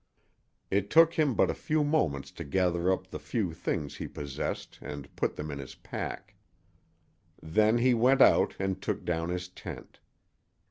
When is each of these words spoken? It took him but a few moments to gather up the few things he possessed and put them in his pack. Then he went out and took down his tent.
It 0.71 0.89
took 0.89 1.13
him 1.13 1.35
but 1.35 1.51
a 1.51 1.53
few 1.53 1.83
moments 1.83 2.31
to 2.31 2.43
gather 2.43 2.91
up 2.91 3.11
the 3.11 3.19
few 3.19 3.53
things 3.53 3.97
he 3.97 4.07
possessed 4.07 4.79
and 4.81 5.15
put 5.15 5.35
them 5.35 5.51
in 5.51 5.59
his 5.59 5.75
pack. 5.75 6.33
Then 7.39 7.77
he 7.77 7.93
went 7.93 8.19
out 8.19 8.55
and 8.57 8.81
took 8.81 9.05
down 9.05 9.29
his 9.29 9.47
tent. 9.47 9.99